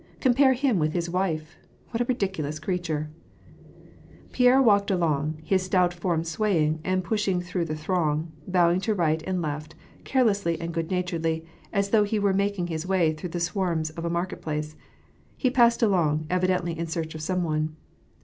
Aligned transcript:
^^ 0.17 0.19
Compare 0.19 0.53
him 0.53 0.79
with 0.79 0.93
his 0.93 1.11
wife! 1.11 1.59
what 1.91 2.01
a 2.01 2.05
ridiculous 2.05 2.57
creature!" 2.57 3.11
Pierre 4.31 4.59
walked 4.59 4.89
along, 4.89 5.37
his 5.43 5.61
stout 5.61 5.93
form 5.93 6.23
swaying, 6.23 6.79
and 6.83 7.03
pushed 7.03 7.29
through 7.43 7.65
the 7.65 7.75
throng, 7.75 8.31
bowing 8.47 8.81
to 8.81 8.95
right 8.95 9.21
and 9.27 9.43
left, 9.43 9.75
carelessly 10.03 10.59
and 10.59 10.73
good 10.73 10.89
naturedly, 10.89 11.45
as 11.71 11.91
though 11.91 12.03
he 12.03 12.17
were 12.17 12.33
making 12.33 12.65
his 12.65 12.87
way 12.87 13.13
through 13.13 13.29
the 13.29 13.39
swarms 13.39 13.91
of 13.91 14.03
a 14.03 14.09
market 14.09 14.41
place. 14.41 14.75
He 15.37 15.51
passed 15.51 15.83
along, 15.83 16.25
evidently 16.31 16.75
in 16.79 16.87
search 16.87 17.13
of 17.13 17.21
some 17.21 17.43
one. 17.43 17.75